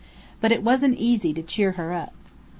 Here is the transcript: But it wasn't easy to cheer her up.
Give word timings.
But 0.39 0.51
it 0.51 0.63
wasn't 0.63 0.97
easy 0.97 1.31
to 1.31 1.43
cheer 1.43 1.73
her 1.73 1.93
up. 1.93 2.13